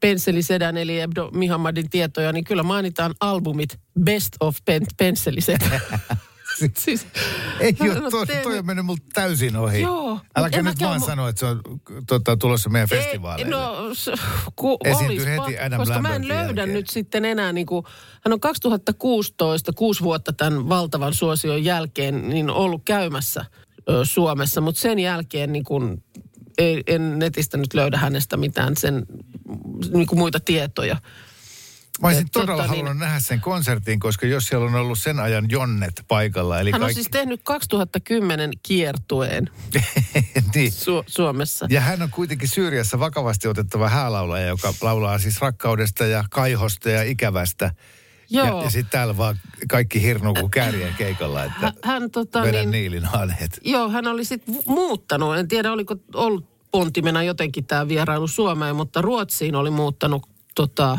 [0.00, 5.80] Pensselisedän eli Ebdo Mihamadin tietoja, niin kyllä mainitaan albumit Best of Pen- Pensselisedän.
[6.76, 7.06] siis,
[7.60, 9.80] Ei hän ole, on toi, toi on mennyt multa täysin ohi.
[9.80, 11.60] Joo, Äläkä nyt vaan mu- sano, että se on
[12.06, 13.56] tota, tulossa meidän Ei, festivaaleille.
[13.56, 13.76] No,
[14.56, 16.72] ku, Esiintyy olis, heti Adam koska mä en löydä jälkeen.
[16.72, 17.84] nyt sitten enää, niin kuin,
[18.24, 23.44] hän on 2016, kuusi vuotta tämän valtavan suosion jälkeen, niin ollut käymässä
[23.88, 26.04] ö, Suomessa, mutta sen jälkeen niin kuin,
[26.58, 29.06] ei, en netistä nyt löydä hänestä mitään sen
[29.92, 30.96] niin kuin muita tietoja.
[32.00, 34.98] Mä olisin Et todella tota, halunnut niin- nähdä sen konsertin, koska jos siellä on ollut
[34.98, 36.94] sen ajan jonnet paikalla, eli Hän on kaikki...
[36.94, 39.50] siis tehnyt 2010 kiertueen
[40.54, 40.72] niin.
[40.72, 41.66] Su- Suomessa.
[41.70, 47.02] Ja hän on kuitenkin Syyriassa vakavasti otettava häälaulaja, joka laulaa siis rakkaudesta ja kaihosta ja
[47.02, 47.70] ikävästä.
[48.30, 48.62] Ja, Joo.
[48.64, 49.36] ja sitten täällä vaan
[49.68, 53.60] kaikki hirnu kuin kärjen keikalla, että Hän, hän tota, niin, niilin hanhet.
[53.64, 55.36] Joo, hän oli sitten muuttanut.
[55.36, 60.98] En tiedä, oliko ollut pontimena jotenkin tämä vierailu Suomeen, mutta Ruotsiin oli muuttanut tota,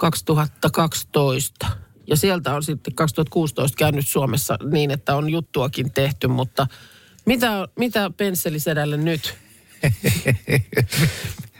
[0.00, 1.66] 2012.
[2.06, 6.66] Ja sieltä on sitten 2016 käynyt Suomessa niin, että on juttuakin tehty, mutta
[7.26, 9.34] mitä, mitä Pensselisedälle nyt?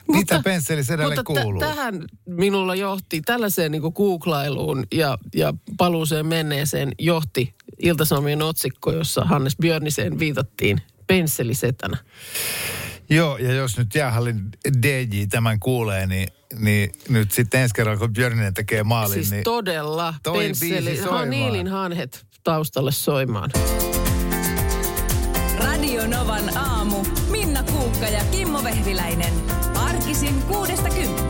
[0.09, 1.61] Mitä pensselisedälle mutta kuuluu?
[1.61, 9.57] tähän minulla johti, tällaiseen niin googlailuun ja, ja paluuseen menneeseen johti Ilta-Sanomien otsikko, jossa Hannes
[9.57, 11.96] Björniseen viitattiin pensselisetänä.
[13.11, 14.40] Joo, ja jos nyt jäähallin
[14.83, 19.44] DJ tämän kuulee, niin, niin nyt sitten ensi kerralla, kun Björninen tekee maalin, Siis niin
[19.44, 20.96] todella toi biisi pensseli.
[20.96, 21.18] soimaan.
[21.18, 23.51] Ha, Niilin hanhet taustalle soimaan.
[25.59, 27.05] Radio Novan aamu.
[27.31, 29.33] Minna Kuukka ja Kimmo Vehviläinen.
[29.75, 31.30] Arkisin kuudesta kymppiin.